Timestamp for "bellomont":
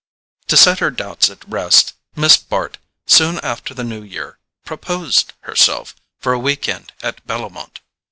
7.27-7.81